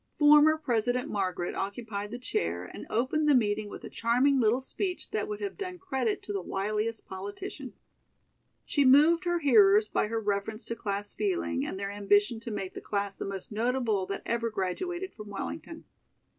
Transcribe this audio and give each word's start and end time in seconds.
Former 0.17 0.57
President 0.57 1.09
Margaret 1.11 1.53
occupied 1.53 2.09
the 2.09 2.17
chair 2.17 2.65
and 2.65 2.87
opened 2.89 3.29
the 3.29 3.35
meeting 3.35 3.69
with 3.69 3.83
a 3.83 3.87
charming 3.91 4.39
little 4.39 4.59
speech 4.59 5.11
that 5.11 5.27
would 5.27 5.39
have 5.41 5.59
done 5.59 5.77
credit 5.77 6.23
to 6.23 6.33
the 6.33 6.41
wiliest 6.41 7.05
politician. 7.05 7.73
She 8.65 8.83
moved 8.83 9.25
her 9.25 9.37
hearers 9.41 9.87
by 9.87 10.07
her 10.07 10.19
reference 10.19 10.65
to 10.65 10.75
class 10.75 11.13
feeling 11.13 11.63
and 11.63 11.77
their 11.79 11.91
ambition 11.91 12.39
to 12.39 12.49
make 12.49 12.73
the 12.73 12.81
class 12.81 13.15
the 13.15 13.25
most 13.25 13.51
notable 13.51 14.07
that 14.07 14.23
ever 14.25 14.49
graduated 14.49 15.13
from 15.13 15.29
Wellington. 15.29 15.83